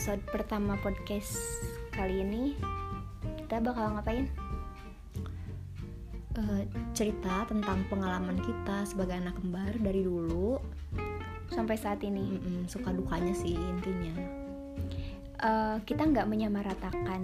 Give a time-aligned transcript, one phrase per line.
[0.00, 1.36] episode pertama podcast
[1.92, 2.56] kali ini
[3.36, 4.32] kita bakal ngapain?
[6.40, 6.64] Eh,
[6.96, 10.56] cerita tentang pengalaman kita sebagai anak kembar dari dulu
[11.52, 14.16] Sampai saat ini Mm-mm, suka dukanya sih intinya
[15.36, 17.20] Eh, kita nggak menyamaratakan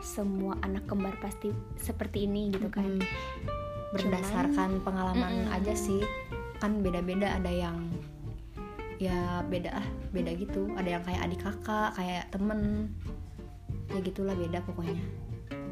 [0.00, 2.88] semua anak kembar pasti seperti ini gitu kan?
[2.88, 3.04] Mm,
[4.00, 5.56] berdasarkan pengalaman Mm-mm.
[5.60, 6.00] aja sih
[6.56, 7.84] kan beda-beda ada yang
[9.04, 9.86] ya beda ah
[10.16, 12.88] beda gitu ada yang kayak adik kakak kayak temen
[13.92, 15.04] ya gitulah beda pokoknya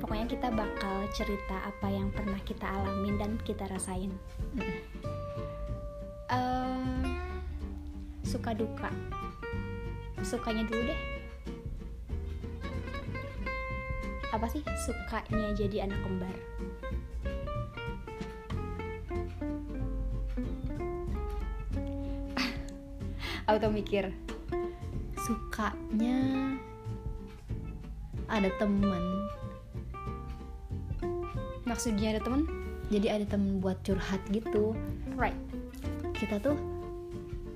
[0.03, 4.11] Pokoknya kita bakal cerita apa yang pernah kita alamin dan kita rasain.
[4.59, 4.83] Mm.
[6.27, 7.07] Eh,
[8.27, 8.91] suka duka.
[10.27, 11.01] Sukanya dulu deh.
[14.35, 16.35] Apa sih sukanya jadi anak kembar?
[23.53, 24.09] Auto mikir.
[25.23, 26.57] sukanya
[28.27, 29.05] ada temen
[31.63, 32.43] Maksudnya ada temen?
[32.89, 34.73] jadi ada temen buat curhat gitu
[35.15, 35.37] Right.
[36.13, 36.57] kita tuh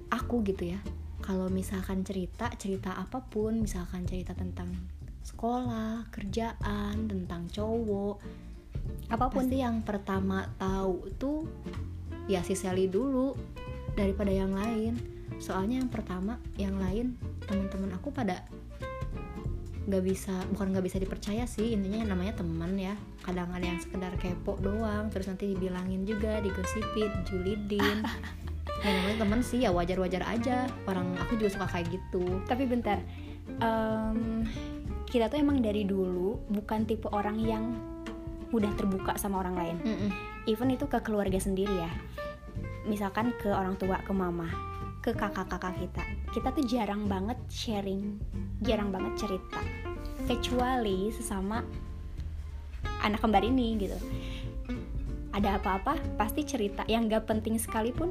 [0.08, 0.80] aku gitu ya
[1.20, 4.68] kalau misalkan cerita cerita apa pun misalkan cerita tentang
[5.24, 8.16] sekolah kerjaan tentang cowok
[9.10, 9.44] Apa pun.
[9.44, 11.44] pasti yang pertama tahu tuh
[12.28, 13.32] ya si Sally dulu
[13.92, 18.44] daripada yang lain soalnya yang pertama yang lain teman-teman aku pada
[19.86, 23.78] nggak bisa bukan nggak bisa dipercaya sih intinya yang namanya teman ya kadang ada yang
[23.78, 28.02] sekedar kepo doang terus nanti dibilangin juga digosipin julidin
[28.84, 32.98] ya namanya teman sih ya wajar-wajar aja orang aku juga suka kayak gitu Tapi bentar.
[33.62, 34.42] Em,
[35.06, 37.78] kita tuh emang dari dulu bukan tipe orang yang
[38.50, 39.76] mudah terbuka sama orang lain.
[39.86, 40.10] Mm-mm.
[40.46, 41.90] even itu ke keluarga sendiri ya
[42.86, 44.46] misalkan ke orang tua ke mama
[45.06, 46.02] ke kakak-kakak kita.
[46.34, 48.18] Kita tuh jarang banget sharing
[48.58, 49.62] jarang banget cerita.
[50.26, 51.62] Kecuali sesama
[53.06, 53.94] anak kembar ini gitu.
[55.30, 56.82] Ada apa-apa pasti cerita.
[56.90, 58.10] Yang gak penting sekalipun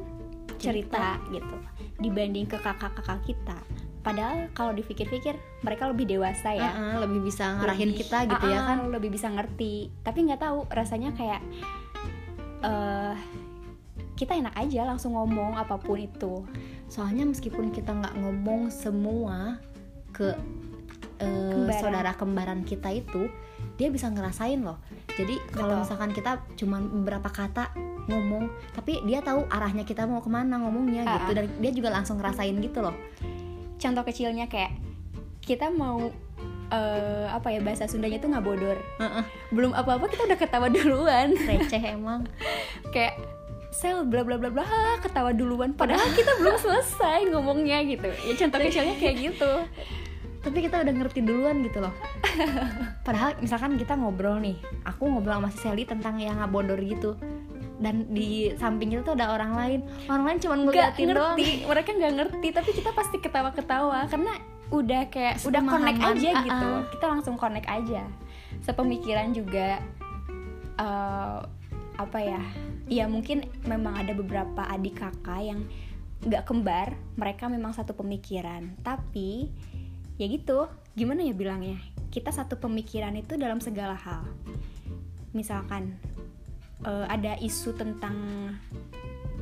[0.56, 1.58] cerita, gitu.
[2.00, 3.60] Dibanding ke kakak-kakak kita.
[4.00, 5.36] Padahal kalau dipikir-pikir
[5.68, 6.72] mereka lebih dewasa ya.
[6.72, 8.78] Uh-uh, lebih bisa ngarahin lebih- kita gitu ya ah, kan?
[8.86, 9.92] ah, lebih bisa ngerti.
[10.00, 11.42] Tapi nggak tahu rasanya kayak
[12.64, 13.16] eh
[14.16, 16.48] kita enak aja langsung ngomong apa pun itu
[16.96, 19.60] soalnya meskipun kita nggak ngomong semua
[20.16, 20.32] ke
[21.20, 21.76] eh, Kembaran.
[21.76, 23.28] saudara kembaran kita itu
[23.76, 24.80] dia bisa ngerasain loh.
[25.12, 27.76] Jadi kalau misalkan kita cuman beberapa kata
[28.08, 31.92] ngomong tapi dia tahu arahnya kita mau ke mana ngomongnya Ah, gitu dan dia juga
[31.92, 32.96] langsung ngerasain gitu loh.
[33.76, 34.72] Contoh kecilnya kayak
[35.44, 36.08] kita mau
[36.66, 38.80] eh apa ya bahasa Sundanya tuh nggak bodor.
[38.98, 41.36] Heeh, belum apa-apa kita udah ketawa duluan.
[41.36, 42.24] Receh emang.
[42.96, 43.20] Kayak
[43.76, 44.64] sel bla bla bla bla
[45.04, 45.76] ketawa duluan.
[45.76, 48.08] Padahal kita belum selesai ngomongnya gitu.
[48.08, 49.52] Ya contoh kecilnya kayak gitu.
[50.40, 51.92] Tapi kita udah ngerti duluan gitu loh.
[53.08, 54.56] Padahal misalkan kita ngobrol nih
[54.88, 57.20] aku ngobrol sama si Sally tentang yang ngabodor gitu.
[57.76, 59.80] Dan di samping itu tuh ada orang lain.
[60.08, 61.36] Orang lain cuma nggak ngeliatin doang.
[61.36, 64.08] Ngerti mereka nggak ngerti tapi kita pasti ketawa-ketawa.
[64.08, 64.34] Karena
[64.72, 66.70] udah kayak udah connect aja ah, gitu.
[66.72, 66.82] ah.
[66.96, 68.08] kita langsung connect aja.
[68.64, 69.84] Sepemikiran juga
[70.80, 71.40] eh,
[71.96, 72.40] apa ya
[72.86, 75.60] ya mungkin memang ada beberapa adik kakak yang
[76.26, 78.74] nggak kembar mereka memang satu pemikiran.
[78.82, 79.50] Tapi
[80.18, 81.78] ya gitu gimana ya bilangnya?
[82.14, 84.24] Kita satu pemikiran itu dalam segala hal.
[85.36, 85.98] Misalkan
[86.86, 88.16] eh, ada isu tentang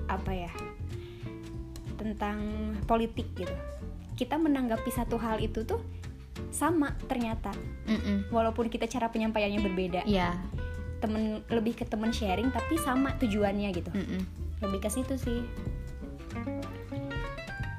[0.07, 0.51] apa ya
[1.95, 2.37] tentang
[2.83, 3.55] politik gitu.
[4.19, 5.79] Kita menanggapi satu hal itu tuh
[6.53, 7.53] sama ternyata.
[7.83, 8.31] Mm-mm.
[8.31, 10.01] walaupun kita cara penyampaiannya berbeda.
[10.07, 10.39] Iya.
[11.03, 13.91] Temen lebih ke temen sharing tapi sama tujuannya gitu.
[13.91, 14.23] Mm-mm.
[14.63, 15.43] lebih ke situ sih.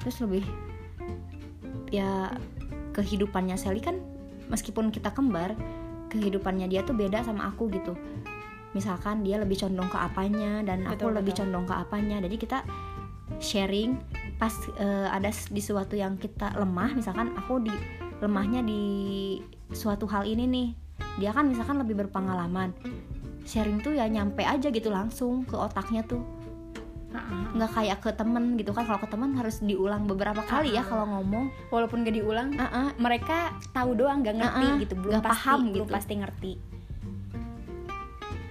[0.05, 0.45] Terus lebih
[1.89, 2.29] ya
[2.93, 3.97] kehidupannya Sally kan
[4.53, 5.57] meskipun kita kembar
[6.13, 7.97] kehidupannya dia tuh beda sama aku gitu.
[8.77, 11.41] Misalkan dia lebih condong ke apanya dan aku Betul, lebih betul.
[11.49, 12.17] condong ke apanya.
[12.21, 12.59] Jadi kita
[13.41, 13.97] sharing
[14.37, 17.73] pas eh, ada di suatu yang kita lemah misalkan aku di
[18.21, 18.83] lemahnya di
[19.73, 20.69] suatu hal ini nih.
[21.19, 22.75] Dia kan misalkan lebih berpengalaman
[23.45, 26.25] sharing tuh ya nyampe aja gitu langsung ke otaknya tuh.
[27.55, 31.07] Nggak kayak ke temen gitu kan kalau ke temen harus diulang beberapa kali ya kalau
[31.07, 31.53] ngomong.
[31.71, 35.87] Walaupun gak diulang ah, mereka tahu doang gak ngerti gitu belum nggak pasti paham belum
[35.87, 35.95] gitu.
[35.95, 36.53] pasti ngerti.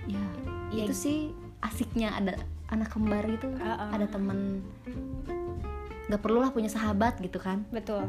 [0.07, 0.23] Ya
[0.71, 1.17] Ya, itu sih
[1.59, 2.33] asiknya ada
[2.71, 3.91] anak kembar itu ah.
[3.91, 4.63] ada temen.
[6.07, 7.67] Nggak perlulah punya sahabat gitu kan.
[7.75, 8.07] Betul.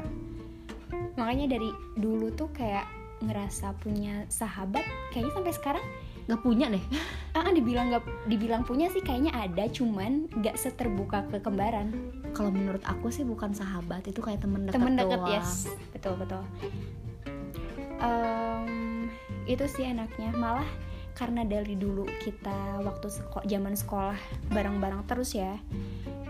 [1.19, 2.87] Makanya dari dulu tuh kayak
[3.25, 5.85] ngerasa punya sahabat kayaknya sampai sekarang
[6.29, 6.85] nggak punya deh.
[7.35, 11.91] Ah, ah, dibilang nggak dibilang punya sih kayaknya ada cuman nggak seterbuka ke kembaran
[12.31, 15.27] kalau menurut aku sih bukan sahabat itu kayak temen dekat temen doang.
[15.27, 15.67] yes.
[15.91, 16.47] Betul betul.
[17.99, 19.11] Em,
[19.51, 20.31] itu sih enaknya.
[20.39, 20.63] Malah
[21.19, 24.19] karena dari dulu kita waktu seko- zaman sekolah
[24.55, 25.59] bareng-bareng terus ya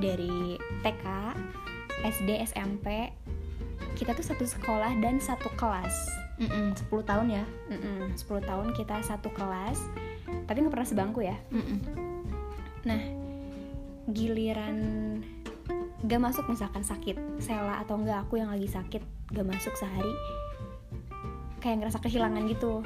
[0.00, 1.04] dari TK
[2.04, 3.12] SD SMP
[3.96, 7.44] kita tuh satu sekolah dan satu kelas Mm-mm, 10 tahun ya?
[7.70, 9.78] Mm-mm, 10 tahun kita satu kelas
[10.44, 11.36] tapi nggak pernah sebangku ya?
[11.52, 11.78] Mm-mm.
[12.84, 13.00] nah
[14.12, 14.76] giliran
[16.04, 19.00] gak masuk misalkan sakit Sela atau enggak aku yang lagi sakit
[19.32, 20.12] gak masuk sehari
[21.64, 22.84] kayak ngerasa kehilangan gitu.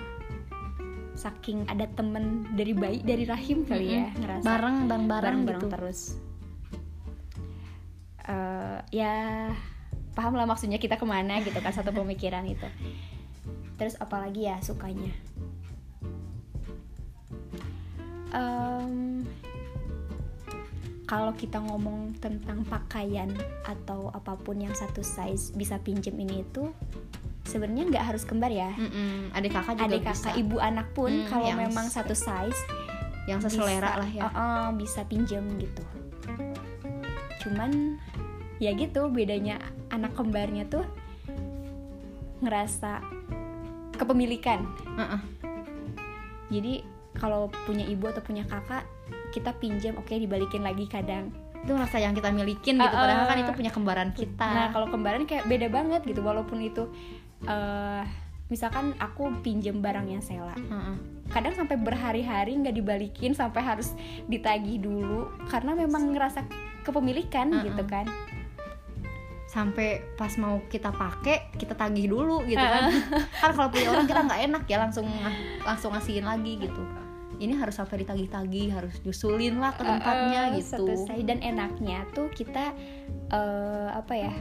[1.18, 4.22] Saking ada temen dari bayi dari rahim kali ya Mm-mm.
[4.22, 5.66] ngerasa bareng bareng bareng bareng-bareng gitu.
[5.66, 6.00] Terus
[8.28, 9.48] Eh, ya
[10.12, 12.68] paham lah maksudnya kita ke mana gitu kan satu pemikiran itu
[13.78, 15.14] terus apalagi ya sukanya?
[18.28, 19.25] Em,
[21.08, 23.32] kalau kita ngomong tentang pakaian
[23.64, 26.69] atau apa pun yang satu size bisa pinjem ini itu
[27.48, 28.76] sebenarnya nggak harus kembar ya.
[28.76, 30.12] Mm-mm, adik kakak juga adik bisa.
[30.12, 32.60] kakak ibu anak pun Hmm, kalau memang satu size
[33.25, 34.22] yang seselera bisa- lah ya.
[34.22, 35.80] uh, uh, bisa pinjam gitu.
[37.40, 37.96] Cuman
[38.60, 39.56] ya gitu bedanya
[39.88, 40.84] anak kembarnya tuh
[42.44, 43.00] ngerasa
[43.98, 44.62] kepemilikan
[44.96, 45.20] Uh-uh.
[46.48, 46.86] jadi
[47.18, 48.86] kalau punya ibu atau punya kakak
[49.34, 53.02] kita pinjam oke dibalikin lagi kadang itu rasa yang kita milikin gitu Uh-uh.
[53.02, 56.86] padahal kan itu punya kembaran kita nah kalau kembaran kayak beda banget gitu walaupun itu
[57.44, 58.02] eh
[58.48, 60.96] misalkan aku pinjam barangnya Sela Uh-uh.
[61.28, 63.92] kadang sampai berhari-hari nggak dibalikin sampai harus
[64.24, 66.46] ditagih dulu karena memang ngerasa
[66.86, 67.66] kepemilikan Uh-uh.
[67.68, 68.08] gitu kan
[69.48, 72.92] sampai pas mau kita pakai kita tagih dulu gitu kan.
[73.42, 75.08] Kan kalau punya orang kita nggak enak ya langsung
[75.64, 76.82] langsung ngasihin lagi gitu.
[77.38, 80.84] Ini harus sampai ditagih-tagih harus nyusulin lah ke tempatnya Eh, gitu.
[80.84, 81.24] satu size.
[81.24, 82.76] dan enaknya tuh kita
[83.30, 84.32] eh, apa ya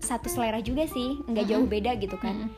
[0.00, 2.50] satu selera juga sih nggak jauh beda gitu kan.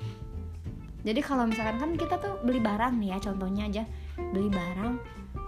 [1.03, 3.85] Jadi kalau misalkan kan kita tuh beli barang nih ya contohnya aja.
[4.31, 4.95] Beli barang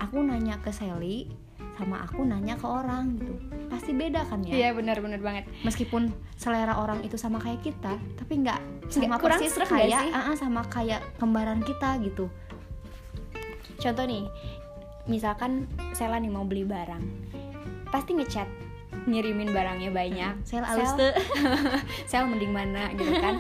[0.03, 1.31] aku nanya ke Sally
[1.75, 3.35] sama aku nanya ke orang gitu.
[3.67, 4.55] Pasti beda kan ya?
[4.55, 5.45] Iya benar-benar banget.
[5.67, 8.61] Meskipun selera orang itu sama kayak kita tapi nggak
[8.91, 12.31] sama kurang persis kayak ah, ah, sama kayak kembaran kita gitu.
[13.83, 14.25] Contoh nih
[15.05, 17.03] misalkan Sela nih mau beli barang.
[17.91, 18.49] Pasti ngechat
[19.05, 20.35] ngirimin barangnya banyak.
[20.47, 21.13] Sel Sel, alus tuh.
[22.11, 23.37] Sel mending mana gitu kan.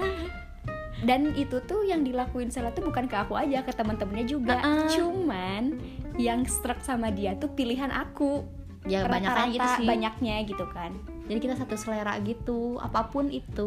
[1.04, 4.58] Dan itu tuh yang dilakuin Sela tuh bukan ke aku aja ke teman-temannya juga.
[4.60, 4.88] Uh-uh.
[4.90, 5.78] cuman
[6.14, 8.46] yang struck sama dia tuh pilihan aku.
[8.84, 9.88] Ya banyak gitu sih.
[9.88, 10.92] banyaknya gitu kan.
[11.24, 13.66] Jadi kita satu selera gitu apa pun itu.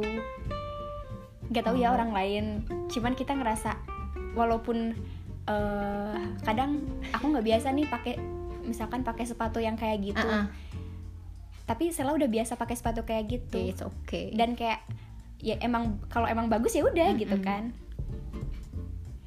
[1.50, 1.98] Nggak tahu ya Oh.
[1.98, 2.46] orang lain.
[2.88, 3.74] Cuman kita ngerasa
[4.34, 4.94] walaupun
[5.48, 8.20] eh, kadang aku nggak biasa nih pakai
[8.62, 10.22] misalkan pakai sepatu yang kayak gitu.
[10.22, 10.48] Ah, ah.
[11.64, 13.58] tapi Sela udah biasa pakai sepatu kayak gitu.
[13.58, 14.32] It's okay.
[14.36, 14.84] Dan kayak
[15.40, 17.48] ya emang kalau emang bagus ya udah gitu Mm-mm.
[17.48, 17.64] kan.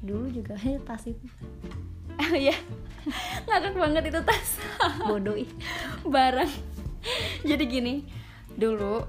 [0.01, 0.55] Dulu juga
[0.87, 1.25] tas itu
[2.49, 2.55] ya
[3.45, 4.49] ngakak banget itu tas.
[5.01, 5.49] Bodoh ih
[6.05, 6.49] barang
[7.41, 8.05] jadi gini
[8.53, 9.01] dulu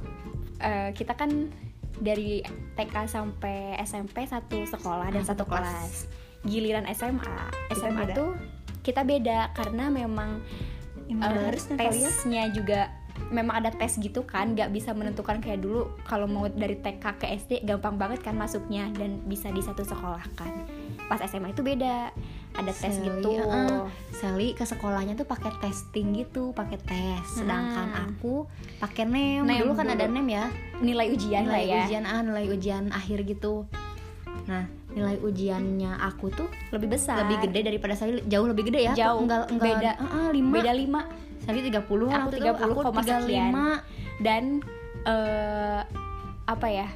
[0.59, 1.53] eh, kita kan
[1.95, 2.41] dari
[2.73, 6.09] TK sampai SMP satu sekolah dan Hmm, satu kelas.
[6.43, 7.23] giliran SMA
[7.71, 8.15] SMA beda.
[8.15, 8.31] tuh
[8.83, 10.43] kita beda karena memang
[11.07, 11.55] ya.
[11.77, 12.91] tesnya juga
[13.31, 15.39] memang ada tes gitu kan nggak bisa menentukan.
[15.39, 19.63] Kayak dulu kalau mau dari TK ke SD gampang banget kan masuknya dan bisa di
[19.63, 20.51] satu sekolah kan
[21.07, 22.11] pas SMA itu beda.
[22.53, 23.33] Ada tes Sally, gitu.
[23.33, 23.89] uh-uh.
[24.13, 27.25] Sally ke sekolahnya tuh pakai testing gitu pakai tes.
[27.33, 28.05] Sedangkan Hmm.
[28.13, 28.45] aku
[28.77, 29.41] pakai nem.
[29.41, 29.97] Nem dulu kan dulu.
[29.97, 30.45] ada nem ya?
[30.79, 31.83] Nilai ujian lah nilai ya.
[31.83, 33.65] ujian ah nilai ujian akhir gitu.
[34.45, 37.25] Nah nilai ujiannya aku tuh lebih besar.
[37.25, 38.21] lebih gede daripada Sally.
[38.29, 38.93] Jauh lebih gede ya?
[38.93, 39.91] Jauh, enggak enggak beda.
[39.97, 40.53] ah, ah, lima.
[40.53, 41.01] Beda 5
[41.43, 43.51] Sally 30 Aku waktu itu, 30 aku koma sekian.
[43.51, 44.43] 35 dan
[45.03, 45.81] eh
[46.43, 46.89] apa ya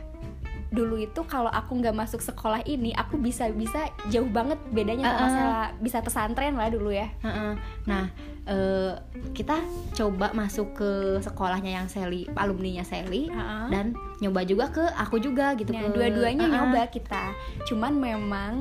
[0.69, 5.15] dulu itu kalau aku nggak masuk sekolah ini aku bisa bisa jauh banget bedanya sama
[5.17, 5.31] Uh-uh.
[5.31, 7.53] Sela bisa pesantren lah dulu ya Heeh.
[7.85, 8.11] Nah,
[8.45, 8.93] eh,
[9.31, 13.31] kita coba masuk ke sekolahnya yang Sally, alumninya Sally,
[13.69, 15.71] dan nyoba juga ke aku juga gitu.
[15.71, 16.55] nah ke- dua-duanya Heeh.
[16.57, 17.31] nyoba kita
[17.65, 18.53] cuman memang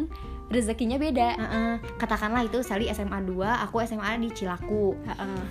[0.47, 1.73] rezekinya beda Heeh.
[1.95, 3.33] Katakanlah itu Sally SMA 2,
[3.65, 4.93] aku SMA di Cilaku.
[5.03, 5.41] Heeh.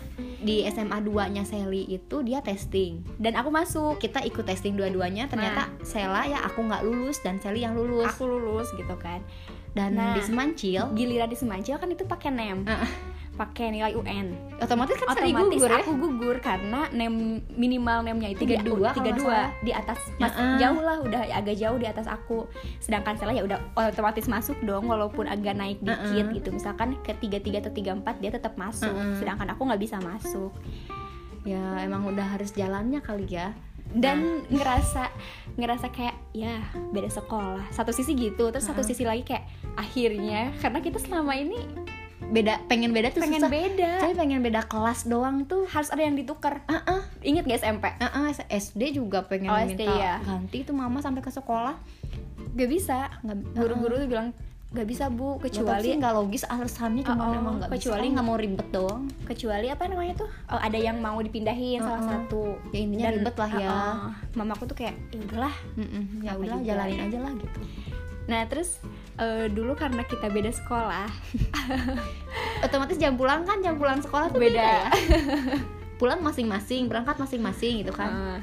[0.41, 3.01] Di SMA 2-nya Sally itu dia testing.
[3.17, 7.63] dan aku masuk Kita ikut testing dua-duanya, ternyata Sela ya aku nggak lulus dan Sally
[7.63, 8.07] yang lulus.
[8.07, 9.25] aku lulus gitu kan
[9.73, 10.15] dan Nah.
[10.15, 12.91] di Semancil giliran di Semancil kan itu pakai nem Heeh.
[13.35, 14.31] Pakai nilai UN
[14.63, 15.79] otomatis kan otomatis gugur ya?
[15.83, 20.61] aku gugur karena nem minimal nemnya itu Tiga dua tiga dua di atas mas Heeh.
[20.61, 22.47] jauh lah udah agak jauh di atas aku.
[22.79, 26.37] Sedangkan Sela ya udah otomatis masuk dong walaupun agak naik dikit Heeh.
[26.39, 26.49] gitu.
[26.53, 28.93] Misalkan ke tiga tiga atau tiga empat dia tetap masuk.
[28.93, 29.17] Heeh.
[29.19, 30.53] sedangkan aku nggak bisa masuk.
[31.45, 33.53] Ya emang udah harus jalannya kali ya.
[33.95, 35.13] Dan ngerasa
[35.57, 36.61] ngerasa kayak ya
[36.93, 37.65] beda sekolah.
[37.73, 38.91] Satu sisi gitu terus satu Heeh.
[38.93, 41.84] sisi lagi kayak akhirnya karena kita selama ini
[42.27, 43.51] beda pengen beda tuh pengen susah.
[43.51, 43.91] beda.
[44.01, 46.65] Jadi pengen beda kelas doang tuh harus ada yang ditukar.
[46.65, 47.01] Heeh.
[47.23, 50.19] inget gak SMP Heeh, SD juga pengen Oh, minta ya.
[50.21, 51.77] ganti tuh mama sampai ke sekolah.
[52.53, 53.09] Gak bisa.
[53.53, 54.29] Guru-guru tuh bilang
[54.71, 55.39] gak bisa bu.
[55.39, 59.07] Kecuali nggak logis alasannya cuma Oh, oh, emang kecuali nggak mau ribet doang.
[59.23, 60.31] kecuali apa namanya tuh?
[60.49, 62.11] Oh, ada yang mau dipindahin salah Uh-uh.
[62.19, 62.43] satu.
[62.71, 63.71] Ya intinya Dan- ribet lah ya.
[63.71, 64.11] Uh-uh.
[64.35, 65.55] mamaku tuh kayak ya udahlah.
[65.75, 66.67] Mm-mm, ya Apa udah juga.
[66.67, 67.61] jalanin aja lah gitu.
[68.25, 68.71] Nah terus
[69.17, 71.09] eh, dulu karena kita beda sekolah.
[72.65, 74.69] Otomatis jam pulang kan jam pulang sekolah tuh beda, Beda.
[74.71, 74.89] ya?
[75.95, 78.11] Pulang masing-masing berangkat masing-masing gitu kan.
[78.11, 78.39] Eh,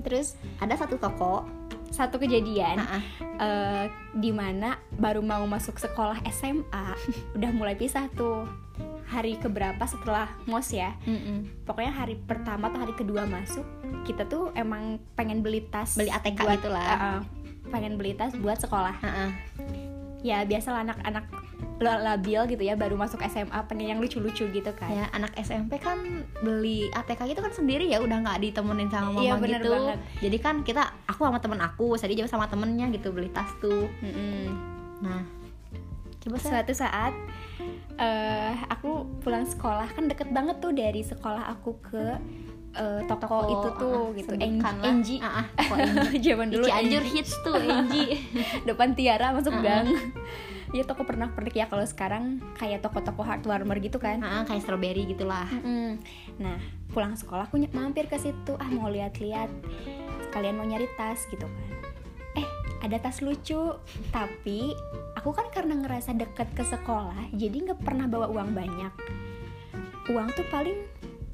[0.00, 1.42] terus ada satu toko.
[1.90, 2.78] Satu kejadian.
[2.78, 3.02] Nah,
[3.36, 6.86] eh, di mana baru mau masuk sekolah SMA
[7.36, 8.46] udah mulai pisah tuh.
[9.04, 10.94] Hari keberapa setelah mos ya?
[11.02, 11.66] Mm-mm.
[11.66, 13.66] pokoknya hari pertama atau hari kedua masuk
[14.00, 16.86] kita tuh emang pengen beli tas Beli ATK buat- gitu lah.
[16.88, 17.20] uh-uh,
[17.70, 19.30] pengen beli tas buat sekolah Heeh.
[20.20, 21.24] ya biasalah anak-anak
[21.78, 25.78] la- labil gitu ya baru masuk SMA pengen yang lucu-lucu gitu kan ya anak SMP
[25.78, 25.96] kan
[26.38, 29.98] beli ATK gitu kan sendiri ya udah nggak ditemenin sama mama Iya, bener gitu banget.
[30.20, 33.88] jadi kan kita aku sama temen aku tadi juga sama temennya gitu beli tas tuh
[33.98, 34.44] Mm-mm.
[35.00, 35.24] nah
[36.20, 37.16] coba saya suatu saat
[37.96, 42.04] eh aku pulang sekolah kan deket banget tuh dari sekolah aku ke
[42.76, 44.32] eh, toko, Toko, itu tuh uh-uh, gitu.
[44.38, 45.46] Enji Ah, ah,
[46.24, 48.20] zaman dulu Cianjur hits tuh Enji
[48.68, 49.64] depan Tiara masuk Uh-uh.
[49.64, 49.86] gang.
[50.70, 52.38] Ya toko pernah pernik ya kalau sekarang.
[52.54, 54.22] Kayak toko-toko hardware gitu kan.
[54.22, 55.50] Ah, ah, kayak strawberry gitulah.
[55.50, 55.98] Mm-mm.
[56.38, 56.62] Nah,
[56.94, 59.50] pulang sekolah aku mampir ke situ, ah mau lihat-lihat,
[60.30, 61.70] sekalian mau nyari tas gitu kan.
[62.38, 62.46] Eh,
[62.86, 63.58] ada tas lucu,
[64.14, 64.70] tapi
[65.18, 68.94] aku kan karena ngerasa deket ke sekolah, jadi nggak pernah bawa uang banyak.
[70.10, 70.78] Uang tuh paling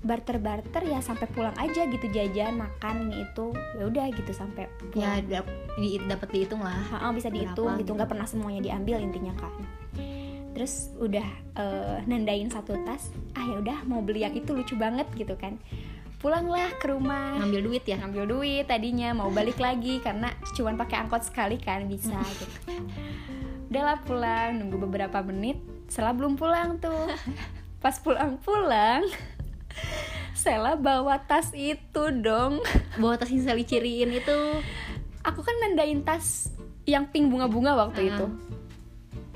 [0.06, 3.50] barter-barter ya sampai pulang aja gitu jajan makan ini itu.
[3.76, 6.78] Ya udah gitu sampai ya pulang dap- di, dapat dihitung lah.
[6.94, 7.98] Ha-ha, bisa dihitung Berapa gitu gitu.
[7.98, 9.52] nggak pernah semuanya diambil intinya kan
[10.56, 15.04] terus udah eh, nandain satu tas ah ya udah mau beli yang itu lucu banget
[15.12, 15.60] gitu kan.
[16.16, 17.36] Pulanglah ke rumah.
[17.44, 18.00] Ngambil duit ya?
[18.00, 22.72] Ngambil duit tadinya mau balik lagi karena cuman pakai angkot sekali kan bisa gitu.
[23.68, 25.60] Udahlah pulang nunggu beberapa menit
[25.92, 27.04] setelah belum pulang tuh.
[27.84, 29.04] Pas pulang-pulang
[30.32, 32.60] Sela bawa tas itu dong.
[32.94, 34.38] Bawa tas yang saya ciriin itu.
[35.22, 36.52] Aku kan nandain tas
[36.84, 38.10] yang pink bunga-bunga waktu Ah.
[38.12, 38.26] itu.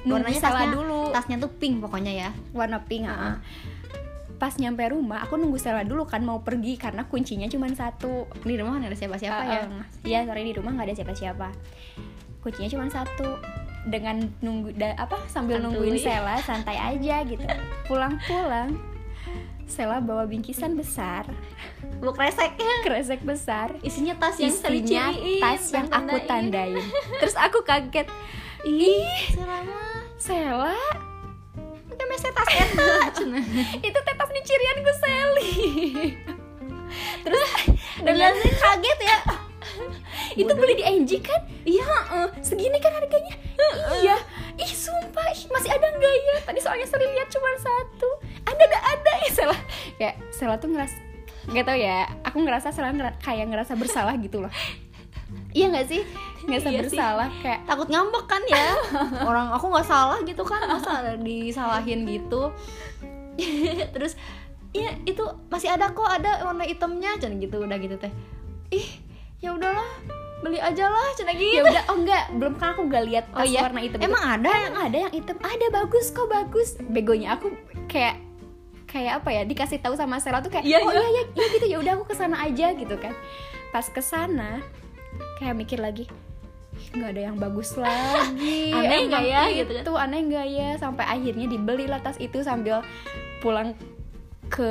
[0.03, 1.01] Warnanya Sela tasnya dulu.
[1.11, 2.31] tasnya tuh pink pokoknya ya.
[2.51, 3.13] Warna pink Ah.
[3.13, 3.37] ah.
[4.37, 8.25] pas nyampe rumah aku nunggu Sela dulu kan mau pergi karena kuncinya cuma satu.
[8.41, 9.61] Di rumah nggak ada siapa-siapa ya?
[9.63, 11.49] Ah, ya sorry di rumah nggak ada siapa-siapa.
[12.41, 13.37] Kuncinya cuma satu.
[13.83, 15.65] Dengan nunggu da- apa sambil Santuy.
[15.91, 17.45] nungguin Sela santai aja gitu.
[17.89, 18.81] Pulang-pulang
[19.71, 21.31] Sela bawa bingkisan besar.
[22.03, 22.59] Lu kresek.
[22.83, 23.71] Kresek besar.
[23.87, 26.83] Isinya tas yang isinya tas yang aku tandain.
[27.23, 28.11] Terus aku kaget.
[28.67, 29.39] Ih
[30.19, 30.75] Sela
[32.01, 33.45] udah mese tas eta cenah.
[33.87, 35.53] itu tetas nih cirian gue Sally
[37.21, 37.41] terus
[38.03, 39.19] dan kaget ya.
[40.35, 41.43] Itu beli di NG kan?
[41.67, 41.85] Iya.
[41.85, 42.29] Heeh.
[42.41, 43.35] segini kan harganya?
[44.01, 44.17] Iya.
[44.57, 45.27] Ih sumpah.
[45.35, 46.37] Ih, masih ada nggak ya?
[46.47, 48.11] Tadi soalnya sering lihat cuma satu
[48.51, 49.13] ada ada ada.
[49.21, 49.57] Ya Sela
[49.97, 50.93] kayak Sela tuh ngeras
[51.47, 52.05] nggak tau ya.
[52.23, 54.53] Aku ngerasa Sela ngera- kayak ngerasa bersalah gitu loh.
[55.51, 56.03] Iya nggak sih?
[56.43, 56.91] Ngerasa Iya sih.
[56.91, 58.67] bersalah kayak takut ngambek kan ya?
[59.31, 60.63] Orang aku nggak salah gitu kan?
[60.63, 62.51] Masa disalahin gitu?
[63.91, 64.15] Terus
[64.71, 67.19] iya itu masih ada kok ada warna hitamnya.
[67.19, 68.11] Cina gitu udah gitu teh.
[68.71, 68.87] Ih
[69.39, 69.87] ya udahlah
[70.41, 72.25] beli aja lah cina ya gitu udah oh enggak.
[72.35, 73.61] Belum kan aku nggak lihat Oh tas iya?
[73.63, 74.07] warna hitam itu.
[74.07, 74.51] Emang ada?
[74.51, 75.37] Yang ada yang hitam.
[75.41, 76.69] Ada bagus kok bagus.
[76.81, 77.55] Begonya aku
[77.87, 78.19] kayak
[78.91, 80.99] kayak apa ya dikasih tahu sama Sela tuh kayak Iya, oh iya.
[80.99, 83.15] iya iya iya gitu ya udah aku ke sana aja gitu kan
[83.71, 84.59] pas ke sana
[85.39, 86.11] kayak mikir lagi
[86.75, 89.83] "Ih, nggak ada yang bagus lagi Aneh nggak Emang ya, gitu kan.
[89.87, 92.83] itu aneh nggak ya sampai akhirnya dibelilah tas itu sambil
[93.39, 93.79] pulang
[94.49, 94.71] ke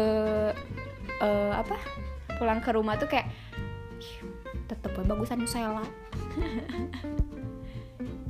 [1.18, 1.80] eh, apa
[2.36, 3.32] pulang ke rumah tuh kayak
[4.00, 4.20] "Ih,
[4.68, 5.88] tetep bagusan Sela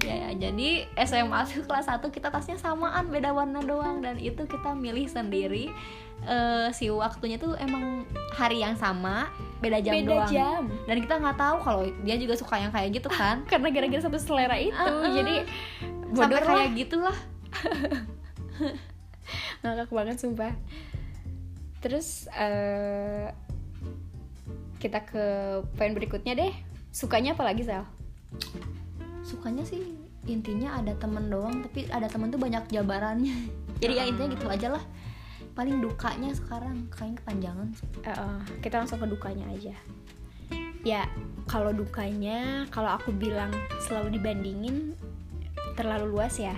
[0.10, 0.70] ya, ya jadi
[1.06, 4.01] SMA tuh kelas 1 kita tasnya samaan beda warna doang.
[4.01, 5.70] Dan itu kita milih sendiri.
[6.20, 8.04] Eh, si waktunya tuh emang
[8.36, 9.32] hari yang sama
[9.63, 10.32] beda jam beda doang.
[10.34, 10.63] jam.
[10.84, 13.46] Dan kita nggak tahu kalau dia juga suka yang kayak gitu kan.
[13.51, 14.74] Karena gara-gara satu selera itu.
[14.75, 15.13] Uh-uh.
[15.13, 15.36] jadi
[16.12, 17.18] sampai bodoh kayak lah gitulah.
[19.62, 20.54] Ngakak banget sumpah.
[21.80, 23.32] Terus eh,
[24.82, 25.25] kita ke
[25.78, 26.54] poin berikutnya deh.
[26.89, 27.86] Sukanya apa lagi Sal?
[29.30, 29.99] sukanya sih
[30.29, 33.36] intinya ada temen doang tapi ada temen tuh banyak jabarannya.
[33.81, 34.83] Jadi ya intinya gitu aja lah.
[35.57, 37.67] Paling dukanya sekarang kayaknya kepanjangan
[38.05, 39.75] eh, kita langsung ke dukanya aja.
[40.86, 41.03] Ya
[41.50, 43.51] kalau dukanya kalau aku bilang
[43.83, 44.95] selalu dibandingin
[45.74, 46.55] terlalu luas ya.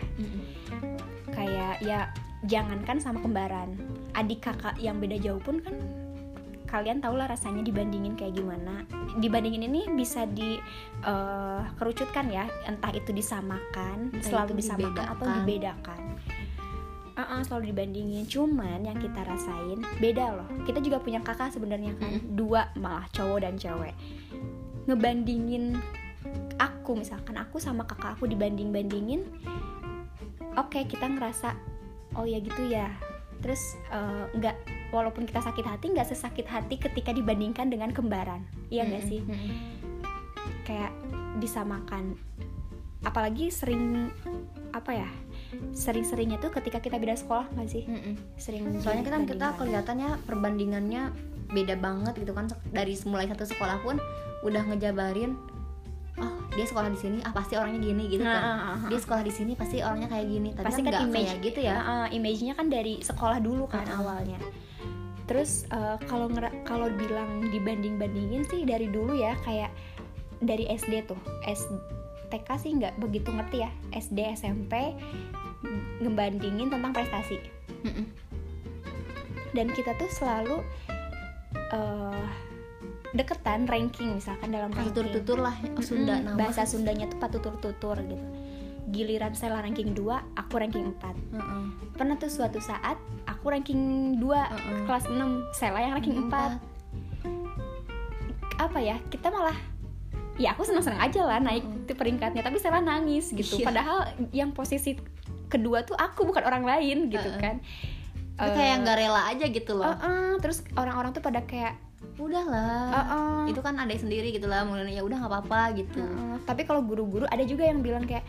[1.31, 2.11] Kayak ya
[2.45, 3.73] jangankan sama kembaran.
[4.11, 6.00] Adik kakak yang beda jauh pun kan
[6.71, 8.87] kalian tau lah rasanya dibandingin kayak gimana.
[9.19, 10.55] Dibandingin ini bisa di
[11.03, 15.43] eh, kerucutkan ya entah itu disamakan Entah selalu itu disamakan atau dibedakan.
[15.43, 16.01] dibedakan
[17.11, 18.23] Uh-uh, selalu dibandingin.
[18.23, 20.47] Cuman yang kita rasain beda loh.
[20.63, 22.17] Kita juga punya kakak sebenarnya kan.
[22.17, 22.39] Mm-mm.
[22.39, 23.93] dua malah cowok dan cewek.
[24.87, 25.75] Ngebandingin
[26.57, 29.25] aku misalkan aku sama kakak aku dibanding bandingin
[30.57, 31.57] oke kita ngerasa
[32.17, 32.91] oh ya gitu ya
[33.41, 34.55] terus eh, nggak
[34.93, 38.45] walaupun kita sakit hati nggak sesakit hati ketika dibandingkan dengan kembaran.
[38.69, 39.21] Iya nggak sih?
[40.65, 40.93] Kayak
[41.41, 42.15] disamakan
[43.01, 44.13] apalagi sering
[44.77, 45.10] apa ya
[45.74, 47.83] sering-seringnya tuh ketika kita beda sekolah nggak sih?
[48.38, 49.57] Sering soalnya kan kita dibandingkan.
[49.57, 51.03] kelihatannya perbandingannya
[51.51, 52.48] beda banget gitu kan.
[52.71, 53.98] Dari mulai satu sekolah pun
[54.41, 55.38] udah ngejabarin
[56.51, 58.41] dia sekolah di sini ah pasti orangnya gini gitu kan.
[58.43, 58.89] ah, ah, ah.
[58.91, 60.50] dia sekolah di sini pasti orangnya kayak gini.
[60.51, 61.75] Tapi pasti kan kan image kayak gitu ya.
[61.79, 64.00] Heeh, image-nya kan dari sekolah dulu kan Heeh.
[64.03, 64.39] awalnya.
[65.31, 69.72] Terus eh, kalau ngera- kalau bilang dibanding bandingin sih dari dulu ya kayak
[70.43, 71.20] dari SD tuh.
[71.48, 71.72] S
[72.27, 73.72] TK sih nggak begitu ngerti ya.
[73.96, 74.91] SD SMP
[76.03, 77.39] ngebandingin tentang prestasi.
[79.55, 80.60] Dan kita tuh selalu
[81.72, 82.25] eh,
[83.11, 88.25] deketan ranking misalkan dalam ranking tutur-tutur lah oh, Sunda nama bahasa Sundanya tuh patutur-tutur gitu
[88.91, 90.03] giliran saya ranking 2
[90.35, 91.63] aku ranking 4 Heeh.
[91.95, 94.83] pernah tuh suatu saat aku ranking 2 Heeh.
[94.87, 95.15] kelas 6
[95.51, 96.59] Sela yang ranking 4
[98.57, 99.57] apa ya kita malah
[100.37, 101.85] ya aku senang-senang aja lah naik Mm-mm.
[101.89, 103.65] di peringkatnya tapi Sela nangis gitu Iya.
[103.67, 103.97] padahal
[104.31, 104.95] yang posisi
[105.51, 107.41] kedua tuh aku bukan orang lain gitu Heeh.
[107.41, 107.55] kan
[108.31, 111.77] Tapi kayak nggak rela aja gitu loh Eh, eh, terus orang-orang tuh pada kayak
[112.21, 116.00] udahlah eh, eh, itu kan ada sendiri gitu lah mulai ya udah nggak apa-apa gitu.
[116.00, 118.22] Heeh, tapi kalau guru-guru ada juga yang bilang kayak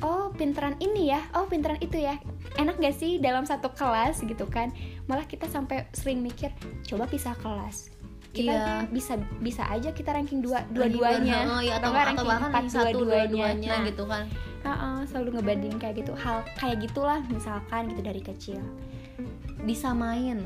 [0.00, 2.18] oh pinteran ini ya oh pinteran itu ya.
[2.56, 4.72] Enak gak sih dalam satu kelas gitu kan?
[5.04, 6.50] Malah kita sampai sering mikir
[6.84, 7.92] coba pisah kelas.
[8.32, 8.88] Kita Iya.
[8.88, 11.36] bisa bisa aja kita ranking dua Lagi dua-duanya.
[11.40, 13.70] ber- oh, iya, atau, nggak atau bahkan empat ranking satu dua-duanya.
[13.72, 14.24] Nah, gitu kan.
[14.66, 16.12] heeh, selalu ngebanding kayak gitu.
[16.12, 18.60] Hal kayak gitulah misalkan gitu dari kecil.
[19.62, 20.42] Disamain.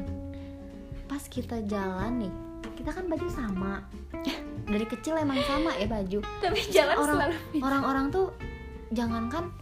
[1.06, 2.34] Pas kita jalan nih
[2.80, 3.72] kita kan baju sama.
[4.64, 6.18] Dari kecil emang sama ya baju.
[6.40, 6.60] Tapi
[6.96, 7.20] orang
[7.60, 8.32] orang-orang tuh
[8.90, 9.52] jangankan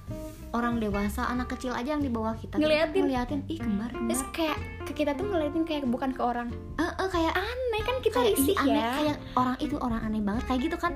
[0.57, 3.05] orang dewasa anak kecil aja yang di bawah kita Ngeliatin.
[3.05, 4.33] ngeliatin ih kembar terus kembar.
[4.33, 6.49] kayak ke kita tuh ngeliatin kayak bukan ke orang.
[6.81, 8.81] Eh, eh, kayak aneh kan kita kayak risih ih, aneh.
[8.81, 8.91] ya.
[8.97, 10.93] Kayak orang itu orang aneh banget kayak gitu kan.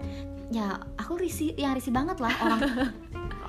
[0.49, 2.61] Ya aku risih yang risih banget lah orang.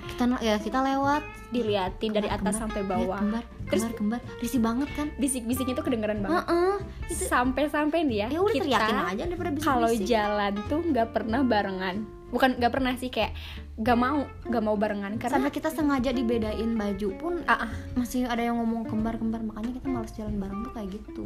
[0.04, 1.24] Kita ya kita lewat
[1.56, 3.20] diliatin dari atas kembar, sampai lihat bawah.
[3.24, 5.08] kembar Terus- kembar risih banget kan?
[5.18, 6.44] bisik-bisiknya tuh kedengeran banget.
[6.44, 6.76] Heeh.
[7.10, 11.08] itu sampai-sampai nih ya, ya udah kita teriakin aja daripada bisa kalau jalan tuh nggak
[11.14, 11.96] pernah barengan.
[12.34, 13.38] Bukan nggak pernah sih kayak
[13.74, 18.42] nggak mau nggak mau barengan karena sampai kita sengaja dibedain baju pun ah, masih ada
[18.42, 21.26] yang ngomong kembar-kembar makanya kita males jalan bareng tuh kayak gitu.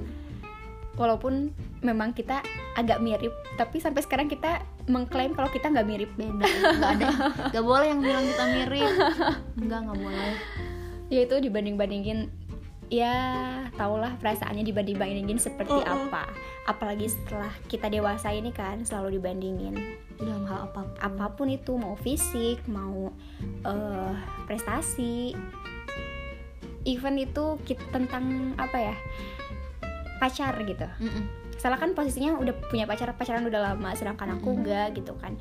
[0.97, 1.54] Walaupun
[1.86, 2.41] memang kita
[2.73, 6.10] agak mirip tapi sampai sekarang kita mengklaim kalau kita nggak mirip.
[6.15, 6.43] Beda.
[6.43, 7.08] Nggak ada
[7.56, 8.91] nggak boleh yang bilang kita mirip.
[9.60, 10.34] Nggak nggak boleh
[11.08, 12.28] yaitu dibanding-bandingin
[12.88, 13.12] ya
[13.76, 16.08] tahulah perasaannya dibanding-bandingin seperti Oh, oh.
[16.08, 16.32] apa.
[16.67, 19.76] Apalagi setelah kita dewasa ini kan selalu dibandingin.
[20.15, 23.12] Dalam hal apa pun apa pun itu mau fisik mau
[23.63, 24.13] eh,
[24.46, 25.36] prestasi.
[26.84, 28.96] Event itu kita tentang apa ya
[30.20, 30.88] pacar gitu.
[31.60, 35.36] Salah kan posisinya udah punya pacar pacaran udah lama sedangkan aku enggak gitu kan.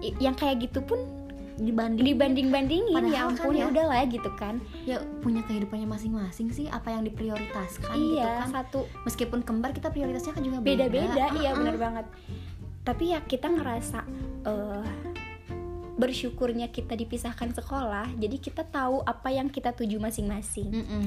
[0.00, 0.98] I- yang kayak gitu pun
[1.60, 4.54] dibanding dibanding bandingin Padahal ya kan ampun ya ya, udahlah gitu kan.
[4.88, 8.62] Ya punya kehidupannya masing-masing sih apa yang diprioritaskan gitu iya kan.
[8.62, 8.88] satu.
[9.04, 10.88] Meskipun kembar kita prioritasnya kan juga beda.
[10.88, 11.60] Beda-beda iya Uh-uh.
[11.60, 12.06] benar banget.
[12.82, 13.98] Tapi ya kita ngerasa
[14.48, 14.84] eh,
[15.92, 20.72] bersyukurnya kita dipisahkan sekolah jadi kita tahu apa yang kita tuju masing-masing.
[20.72, 21.06] Mm-mm.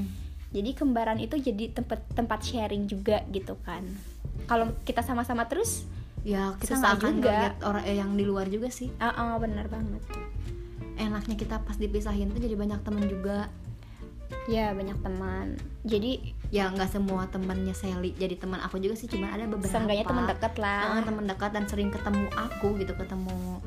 [0.55, 3.83] jadi kembaran itu jadi tempat tempat sharing juga gitu kan.
[4.47, 5.83] Kalau kita sama-sama terus
[6.25, 7.29] ya kita nggak akan juga.
[7.29, 8.89] ngeliat orang eh, yang di luar juga sih.
[8.97, 10.01] Ah ah, benar banget.
[10.97, 13.47] Enaknya kita pas dipisahin tuh jadi banyak temen juga.
[14.49, 15.61] Ya banyak teman.
[15.85, 19.69] Jadi ya nggak semua temannya Sally jadi teman aku juga sih cuman ada beberapa.
[19.69, 23.61] Seenggaknya teman dekat Ah, lah teman dekat dan sering ketemu aku gitu ketemu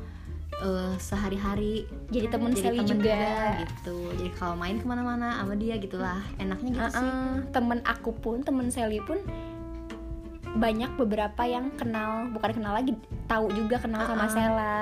[0.59, 1.87] eh, sehari-hari.
[2.11, 3.23] Jadi temen jadi Sally temen juga,
[3.63, 3.97] gitu.
[4.19, 6.19] Jadi kalau main ke mana-mana sama dia gitulah.
[6.35, 7.07] Enaknya gitu sih.
[7.07, 7.35] Uh-uh.
[7.55, 9.23] temen aku pun temen Sally pun
[10.57, 12.97] banyak beberapa yang kenal bukan kenal lagi
[13.29, 14.33] tahu juga kenal sama Uh-uh.
[14.33, 14.77] Sela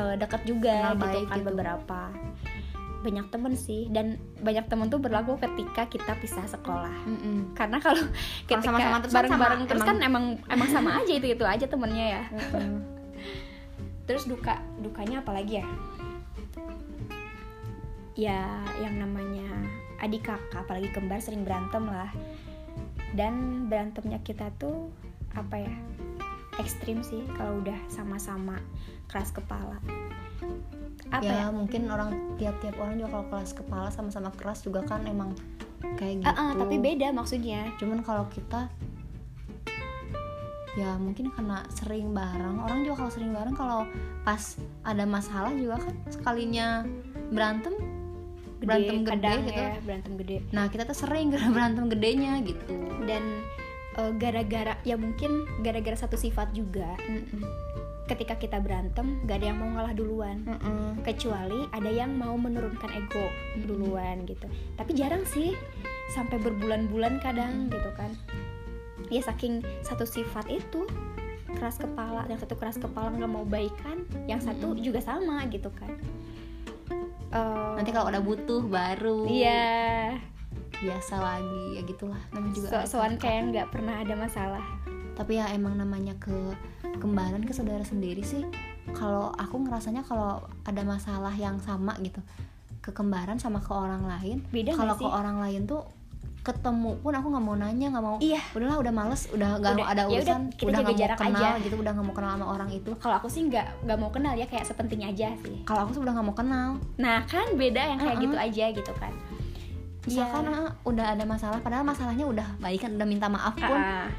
[0.00, 1.48] eh, deket juga Kenal gitu kan gitu.
[1.52, 2.00] beberapa
[3.02, 7.50] banyak temen sih dan banyak temen tuh berlaku ketika kita pisah sekolah Mm-mm.
[7.52, 7.98] karena kalau
[8.46, 11.66] ketika sama-sama terus kan bareng-bareng sama, terus kan emang emang sama aja itu itu aja
[11.66, 12.78] temennya ya Mm-mm.
[14.06, 15.66] terus duka dukanya apa lagi ya
[18.14, 18.40] ya
[18.78, 19.50] yang namanya
[19.98, 22.10] adik kakak apalagi kembar sering berantem lah
[23.12, 24.88] dan berantemnya kita tuh
[25.32, 25.74] apa ya
[26.60, 28.60] ekstrim sih kalau udah sama-sama
[29.08, 29.80] keras kepala.
[31.12, 31.52] Apa ya, ya?
[31.52, 35.36] mungkin orang tiap-tiap orang juga kalau kelas kepala sama-sama keras juga kan emang
[35.96, 36.28] kayak gitu.
[36.28, 37.72] Ah, ah, tapi beda maksudnya.
[37.80, 38.68] Cuman kalau kita
[40.72, 42.56] ya mungkin karena sering bareng.
[42.64, 43.84] Orang juga kalau sering bareng kalau
[44.24, 44.56] pas
[44.88, 46.84] ada masalah juga kan sekalinya
[47.28, 47.76] berantem
[48.62, 49.60] gede, berantem gede kadang gitu.
[49.60, 50.36] ya berantem gede.
[50.54, 52.74] Nah kita tuh sering berantem gedenya gitu.
[53.04, 53.22] Dan
[53.98, 56.94] eh, gara-gara ya mungkin gara-gara satu sifat juga.
[57.06, 57.42] Mm-mm.
[58.02, 60.44] ketika kita berantem gak ada yang mau ngalah duluan.
[60.44, 61.00] Mm-mm.
[61.06, 63.26] kecuali ada yang mau menurunkan ego
[63.64, 64.50] duluan gitu.
[64.76, 65.54] Tapi jarang sih
[66.12, 68.12] sampai berbulan-bulan kadang gitu kan.
[69.08, 70.84] Ya saking satu sifat itu
[71.56, 75.92] keras kepala yang satu keras kepala nggak mau baikan yang satu juga sama gitu kan
[77.32, 79.24] Eh, nanti kalau udah butuh baru.
[79.24, 80.20] Iya.
[80.82, 82.20] Biasa lagi ya gitulah.
[82.36, 83.22] Namanya juga so-soan kakak.
[83.24, 84.64] kayak nggak pernah ada masalah.
[85.16, 86.32] Tapi ya emang namanya ke
[87.00, 88.44] kembaran ke saudara sendiri sih
[88.92, 92.20] kalau aku ngerasanya kalau ada masalah yang sama gitu
[92.82, 95.86] ke kembaran sama ke orang lain Beda kalau ke orang lain tuh
[96.42, 98.42] ketemu pun aku nggak mau nanya nggak mau Iya.
[98.50, 100.98] udahlah udah males udah nggak mau ada ya udah, urusan kita udah jaga nggak mau
[100.98, 101.62] jarak kenal aja.
[101.62, 104.32] gitu udah nggak mau kenal sama orang itu kalau aku sih nggak nggak mau kenal
[104.32, 107.82] ya kayak sepenting aja sih kalau aku tuh udah nggak mau kenal nah kan beda
[107.86, 108.24] yang kayak Uh-uh.
[108.24, 109.12] gitu aja gitu kan
[110.02, 110.58] misalkan Iya.
[110.58, 114.10] ah, udah ada masalah padahal masalahnya udah baik kan udah minta maaf pun Ah,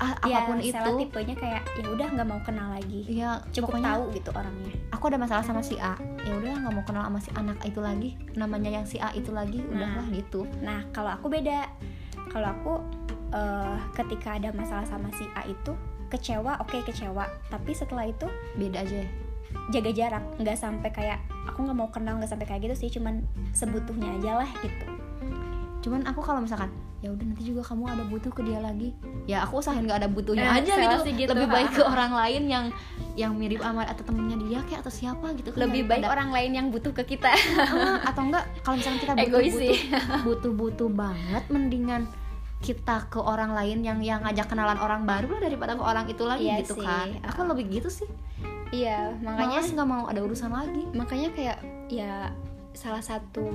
[0.00, 0.90] ah, ya, apa pun itu.
[1.04, 3.04] tipenya kayak ya udah nggak mau kenal lagi.
[3.06, 4.72] Ya cukup pokoknya tahu gitu orangnya.
[4.90, 5.94] aku ada masalah sama si A.
[6.24, 9.30] Ya udah nggak mau kenal sama si anak itu lagi namanya yang si A itu
[9.30, 10.48] lagi udahlah gitu.
[10.64, 11.68] Nah kalau aku beda.
[12.30, 12.72] Kalau aku
[13.34, 15.76] eh, ketika ada masalah sama si A itu
[16.08, 17.28] kecewa oke kecewa.
[17.52, 19.04] Tapi setelah itu beda aja.
[19.74, 20.24] jaga jarak.
[20.38, 24.46] Nggak sampai kayak aku nggak mau kenal nggak sampai kayak gitu sih cuman sebutuhnya aja
[24.46, 24.99] lah gitu
[25.80, 26.68] cuman aku kalau misalkan
[27.00, 28.92] ya udah nanti juga kamu ada butuh ke dia lagi
[29.24, 30.96] ya aku usahain nggak ada butuhnya Eh, aja gitu.
[31.02, 31.30] sih gitu.
[31.32, 32.64] lebih baik ke orang lain yang
[33.14, 36.28] yang mirip sama atau temennya dia kayak atau siapa gitu kan lebih baik daripada- orang
[36.30, 39.76] lain yang butuh ke kita Ah, atau enggak kalau misalnya kita butuh butuh,
[40.22, 42.02] butuh butuh banget mendingan
[42.60, 46.22] kita ke orang lain yang yang ngajak kenalan orang baru lah daripada ke orang itu
[46.22, 46.84] lagi Iya gitu sih.
[46.84, 48.08] kan aku lebih gitu sih
[48.70, 52.28] iya makanya makanya nggak mau ada urusan lagi makanya kayak ya
[52.70, 53.48] salah satu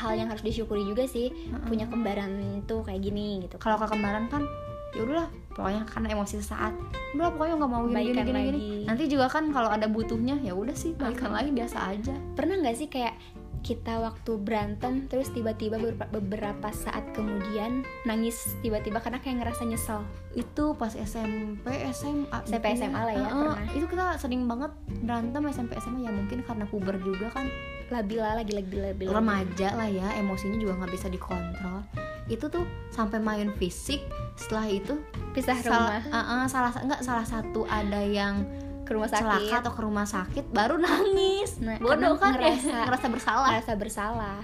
[0.00, 1.28] hal yang harus disyukuri juga sih
[1.68, 3.60] punya kembaran tuh kayak gini gitu.
[3.60, 4.48] Kalau ke kembaran kan
[4.90, 6.72] ya udahlah pokoknya karena emosi sesaat.
[7.14, 8.68] Udah pokoknya nggak mau gini gini Baikan gini, gini.
[8.88, 12.14] nanti juga kan kalau ada butuhnya ya udah sih baikan lagi biasa aja.
[12.34, 13.14] Pernah nggak sih kayak
[13.60, 15.76] kita waktu berantem terus tiba-tiba
[16.08, 20.00] beberapa, saat kemudian nangis tiba-tiba karena kayak ngerasa nyesel?
[20.32, 23.68] Itu pas SMP SMA SMP, SMA lah ya, Heeh, pernah.
[23.76, 24.72] itu kita sering banget
[25.04, 27.46] berantem SMP SMA ya mungkin karena puber juga kan
[27.90, 31.82] labila lagi labil labil remaja lah ya emosinya juga nggak bisa dikontrol.
[32.30, 32.62] Itu tuh
[32.94, 34.06] sampai main fisik
[34.38, 34.94] setelah itu
[35.34, 36.02] pisah rumah.
[36.06, 38.46] Uh-uh, salah enggak salah satu ada yang
[38.86, 39.22] ke rumah sakit.
[39.22, 41.58] celaka atau ke rumah sakit baru nangis.
[41.62, 43.48] Nah, bodoh kan ya ngerasa- ngerasa bersalah.
[43.54, 44.38] ngerasa bersalah.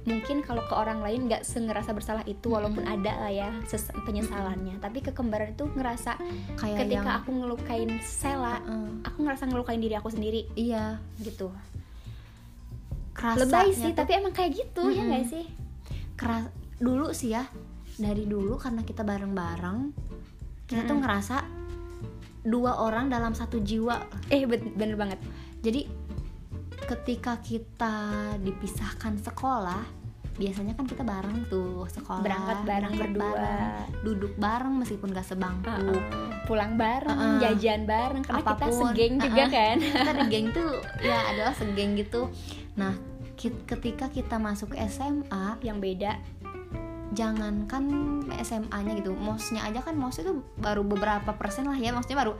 [0.00, 3.52] Mungkin kalau ke orang lain nggak sengerasa bersalah itu walaupun ada lah ya
[4.08, 4.80] penyesalannya.
[4.80, 6.16] Tapi ke kembaran itu ngerasa
[6.56, 10.48] kayak ketika yang aku ngelukain Sela uh, aku ngerasa ngelukain diri aku sendiri.
[10.56, 10.96] Iya.
[11.20, 11.52] Gitu
[13.20, 15.08] kerasa lebay sih tapi emang kayak gitu ya Mm-mm.
[15.12, 15.44] nggak sih
[16.16, 16.48] keras
[16.80, 17.44] dulu sih ya
[18.00, 19.78] dari dulu karena kita bareng-bareng
[20.64, 21.02] kita tuh Mm-mm.
[21.04, 21.36] ngerasa
[22.40, 24.00] dua orang dalam satu jiwa
[24.32, 25.20] eh bener banget
[25.60, 25.84] jadi
[26.88, 27.94] ketika kita
[28.40, 29.84] dipisahkan sekolah
[30.40, 35.68] biasanya kan kita bareng tuh sekolah berangkat bareng berdua bareng, duduk bareng meskipun gak sebangku
[35.68, 36.00] Uh-uh.
[36.48, 37.44] pulang bareng Uh-uh.
[37.44, 38.80] jajan bareng karena kita Apa pun.
[38.88, 39.52] segeng juga Uh-uh.
[39.52, 40.72] kan kita di geng tuh
[41.04, 42.32] ya adalah segeng gitu
[42.72, 42.96] nah
[43.40, 46.20] ketika kita masuk SMA yang beda
[47.10, 47.84] jangankan
[48.38, 52.32] SMA-nya gitu mosnya aja kan mos itu baru beberapa persen lah ya maksudnya baru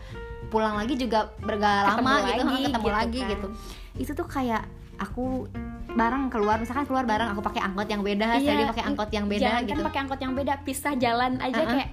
[0.46, 3.30] pulang lagi juga bergak Ketemu lama gitu lagi, ketemu gitu lagi kan.
[3.34, 3.46] gitu
[3.98, 4.62] itu tuh kayak
[5.00, 5.50] aku
[5.90, 9.26] bareng keluar misalkan keluar bareng aku pakai angkot yang beda Iya, Sally pakai angkot yang
[9.26, 11.72] beda jangan gitu kan pakai angkot yang beda pisah jalan aja Uh-uh.
[11.74, 11.88] kayak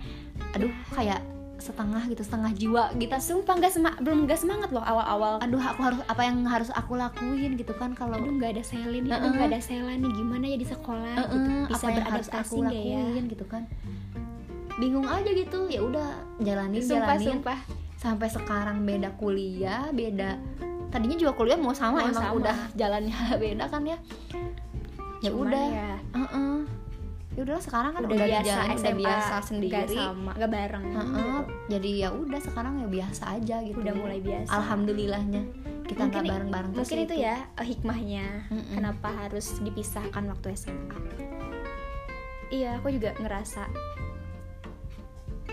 [0.54, 1.20] aduh kayak
[1.58, 3.12] setengah gitu setengah jiwa gitu.
[3.13, 5.38] Sumpah nggak sema belum nggak semangat loh awal-awal.
[5.39, 9.04] Aduh aku harus apa yang harus aku lakuin gitu kan kalau aduh nggak ada Selin
[9.04, 9.36] nih aduh Uh-uh.
[9.36, 10.12] nggak ada Sela nih.
[10.12, 12.67] Gimana ya di sekolah Eh, gitu eh, bisa apa yang harus aku ya?
[12.67, 13.63] lakuin gitu kan?
[14.76, 17.28] Bingung aja gitu ya udah jalanin sumpah jalanin.
[17.36, 17.60] sumpah.
[17.98, 20.38] Sampai sekarang beda kuliah beda
[20.88, 22.38] tadinya juga kuliah mau sama Mau emang sama.
[22.38, 23.98] udah jalannya beda kan ya?
[25.17, 25.65] Ya Cuman udah.
[25.67, 26.58] ya, Heeh.
[27.38, 29.93] Ya udahlah sekarang kan udah, udah, biasa jalan, udah SMA biasa sendiri.
[29.93, 30.32] sama.
[30.34, 30.84] Nggak bareng.
[30.89, 31.06] Heeh.
[31.13, 31.38] gitu.
[31.69, 33.78] jadi ya udah sekarang ya biasa aja gitu.
[33.78, 34.50] Udah mulai biasa.
[34.52, 35.41] Alhamdulillahnya
[35.88, 38.26] kita nggak i- bareng-bareng terus mungkin itu ya eh, hikmahnya.
[38.50, 38.76] Mm-mm.
[38.76, 41.00] kenapa harus dipisahkan waktu SMA
[42.47, 43.71] iya aku juga ngerasa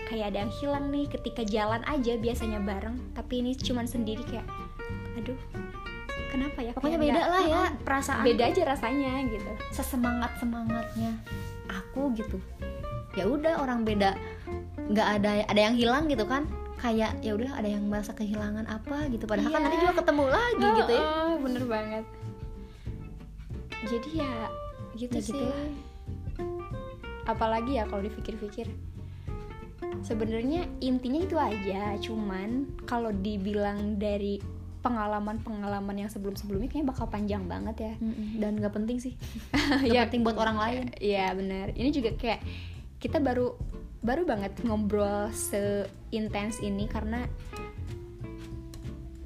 [0.05, 4.43] kayak ada yang hilang nih ketika jalan aja biasanya bareng tapi ini cuman sendiri kayak
[5.15, 5.39] aduh
[6.27, 6.71] kenapa ya?
[6.75, 9.47] Pokoknya beda lah ya, perasaan beda aja rasanya gitu.
[9.71, 11.15] Sesemangat semangatnya
[11.75, 12.37] aku gitu.
[13.15, 14.15] Ya udah orang beda.
[14.87, 16.45] Nggak ada ada yang hilang gitu kan.
[16.75, 19.23] Kayak ya udah ada yang merasa kehilangan apa gitu.
[19.25, 19.65] Padahal kan Iya.
[19.65, 21.01] nanti juga ketemu lagi gitu ya.
[21.01, 22.05] Oh, oh, bener banget.
[23.85, 24.33] Jadi ya
[24.95, 25.33] gitu Ya sih.
[25.35, 25.67] gitulah.
[27.25, 28.69] apalagi ya kalau dipikir-pikir.
[30.01, 34.37] Sebenarnya intinya itu aja cuman kalau dibilang dari
[34.85, 37.93] pengalaman-pengalaman yang sebelum-sebelumnya kayaknya bakal panjang banget ya.
[37.97, 38.37] Mm-mm.
[38.37, 39.17] dan nggak penting sih.
[39.81, 40.83] Nggak Ya, penting buat orang lain.
[40.95, 41.73] Iya benar.
[41.73, 42.45] Ini juga kayak
[42.97, 43.57] kita baru
[43.99, 47.25] baru banget ngobrol seintens ini karena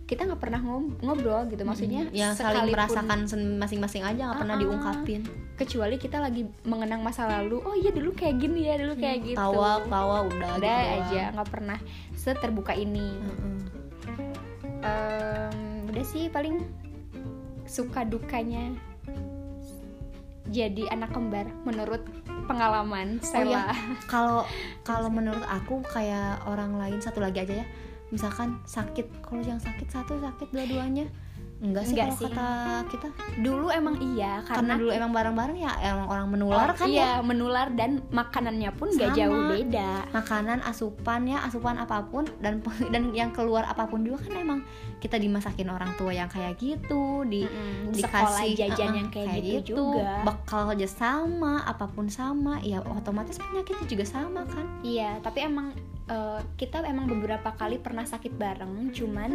[0.06, 0.58] kita nggak pernah
[1.04, 1.62] ngobrol gitu.
[1.62, 3.20] Maksudnya yang saling sekalipun- merasakan
[3.60, 4.64] masing-masing aja nggak pernah Ah-ah.
[4.66, 5.22] diungkapin.
[5.54, 9.38] Kecuali kita lagi mengenang masa lalu oh iya dulu kayak gini ya dulu kayak gitu.
[9.38, 11.78] tawa tawa udah, udah gitu aja nggak pernah
[12.16, 13.06] seterbuka ini.
[14.80, 16.64] Em, udah sih paling
[17.70, 18.74] suka dukanya
[20.50, 22.02] jadi anak kembar menurut
[22.50, 23.78] pengalaman Oh Sela iya,
[24.10, 24.42] kalau
[24.90, 27.66] kalau menurut aku kayak orang lain satu lagi aja ya.
[28.10, 31.06] Misalkan sakit, kalau yang sakit satu sakit dua-duanya.
[31.60, 32.32] Enggak sih Enggak kalau sih.
[32.32, 32.50] kata
[32.88, 33.08] kita.
[33.40, 36.96] dulu emang iya Karena, karena, dulu emang bareng-bareng ya emang orang menular Oh, kan ya.
[36.96, 39.12] iya menular dan makanannya pun Sama.
[39.12, 42.64] jauh beda Makanan, asupan ya, asupan apa pun dan
[42.96, 44.60] dan yang keluar apa pun juga kan emang
[45.00, 49.10] kita dimasakin orang tua yang kayak gitu, di Mm, di sekolah dikasih jajan uh-uh, yang
[49.10, 54.64] kayak, gitu, juga bekal aja sama apa pun sama ya otomatis penyakitnya juga sama kan
[54.82, 55.72] iya tapi emang
[56.06, 59.32] eh, kita emang beberapa kali pernah sakit bareng cuman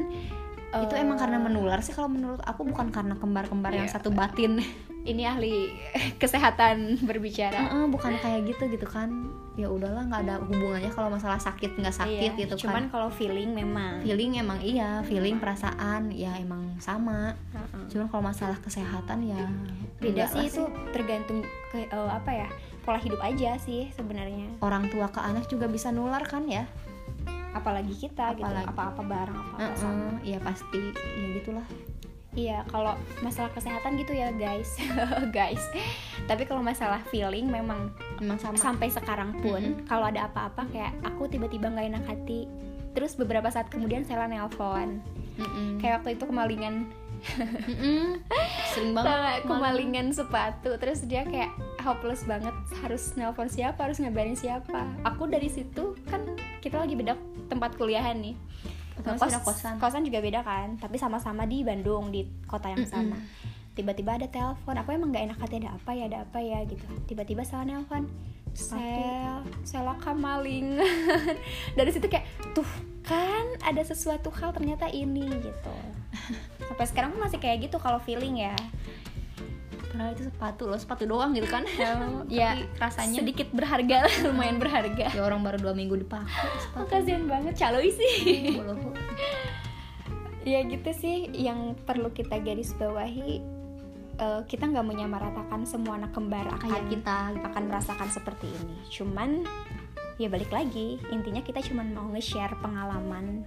[0.81, 3.95] itu emang karena menular sih kalau menurut aku bukan karena kembar-kembar yang Iya.
[3.95, 4.59] satu batin.
[5.05, 5.69] Ini ahli
[6.23, 7.61] kesehatan berbicara.
[7.69, 9.29] Heeh, bukan kayak gitu gitu kan.
[9.55, 13.09] Ya udahlah nggak ada hubungannya kalau masalah sakit nggak sakit Iya, gitu cuman kan kalau
[13.09, 14.01] feeling memang.
[14.01, 17.37] Feeling emang iya feeling perasaan ya emang sama.
[17.53, 17.85] Heeh.
[17.85, 19.45] cuman kalau masalah kesehatan ya
[20.01, 22.49] beda sih itu tergantung ke eh, apa ya
[22.81, 24.57] pola hidup aja sih sebenarnya.
[24.59, 26.65] Orang tua ke anak juga bisa nular kan ya
[27.55, 28.67] apalagi kita Apalagi.
[28.67, 31.67] gitu apa-apa bareng apa-apa Heeh, sama iya pasti ya gitulah
[32.35, 34.75] Iya, kalau masalah kesehatan gitu ya guys,
[35.31, 35.63] guys.
[36.27, 39.87] Tapi kalau masalah feeling memang emang sama sampai sekarang pun Mm-mm.
[39.87, 42.51] kalau ada apa-apa kayak aku tiba-tiba nggak enak hati,
[42.91, 44.99] terus beberapa saat kemudian saya nelpon.
[45.39, 45.79] Mm-mm.
[45.79, 46.91] Kayak waktu itu kemalingan,
[48.75, 51.55] sering banget kemalingan sepatu, terus dia kayak
[51.87, 54.91] hopeless banget harus nelpon siapa, harus ngabarin siapa.
[55.07, 57.15] Aku dari situ kan kita lagi beda
[57.49, 58.37] tempat kuliahan nih.
[58.95, 59.75] Beda kosan.
[59.83, 63.19] kosan juga beda kan, tapi sama-sama di Bandung di kota yang sama.
[63.75, 66.87] Tiba-tiba ada telepon, aku emang nggak enak hati ada apa ya, ada apa ya gitu.
[67.11, 68.07] Tiba-tiba salah nelpon,
[68.55, 70.79] sel, sela kamaling.
[71.77, 72.23] Dari situ kayak
[72.55, 72.67] tuh
[73.03, 75.77] kan ada sesuatu hal ternyata ini gitu.
[76.71, 78.55] Sampai sekarang pun masih kayak gitu kalau feeling ya.
[79.95, 81.95] Padahal itu sepatu loh sepatu doang gitu kan ya
[82.59, 85.07] Tapi rasanya sedikit berharga lah, lumayan berharga.
[85.15, 88.15] ya orang baru dua minggu dipakai Oh, sepatu kasihan banget caloi sih.
[88.59, 88.75] Bodoh.
[90.45, 93.41] ya gitu sih yang perlu kita garis bawahi
[94.19, 99.47] eh, kita nggak menyamaratakan semua anak kembar akan kayak kita akan merasakan seperti ini cuman
[100.21, 103.43] ya balik lagi intinya kita cuman mau nge-share pengalaman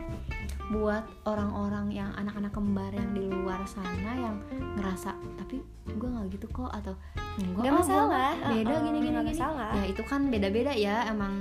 [0.70, 4.36] buat orang-orang yang anak-anak kembar yang di luar sana yang
[4.76, 6.92] ngerasa tapi gue nggak gitu kok atau
[7.38, 8.08] enggak Nggak ah, masalah.
[8.34, 8.52] nggak.
[8.52, 9.70] beda Uh-uh, gini gini nggak gini masalah.
[9.72, 11.34] ya itu kan beda-beda ya emang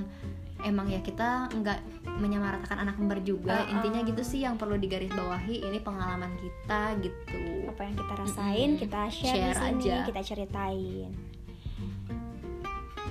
[0.59, 1.79] emang ya kita nggak
[2.17, 3.73] menyamaratakan anak kembar juga Uh-uh.
[3.73, 8.81] intinya gitu sih yang perlu digarisbawahi ini pengalaman kita gitu apa yang kita rasain Mm-mm.
[8.81, 9.97] kita share, Share di sini aja.
[10.07, 11.11] kita ceritain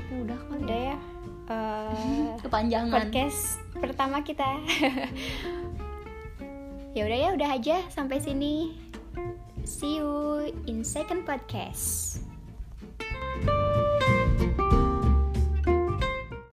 [0.06, 0.98] Ya udah kali udah ya ya
[1.46, 4.48] eh, kepanjangan podcast pertama kita
[6.96, 7.78] ya udah ya udah aja.
[7.92, 8.80] Sampai sini.
[9.68, 12.25] See you in second podcast